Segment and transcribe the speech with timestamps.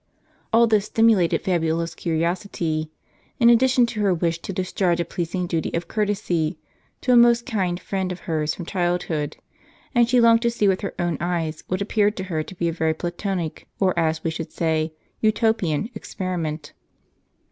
[0.51, 2.89] All this stimulated Fabiola' s curiosity,
[3.39, 6.57] in addition to her wish to discharge a pleasing duty of courtesy
[7.01, 9.37] to a most kind friend of hers from childhood;
[9.93, 12.67] and she longed to see, with her own eyes, what appeared to her to be
[12.67, 14.91] a very Platonic, or, as we should say,
[15.21, 16.73] Utopian, experiment.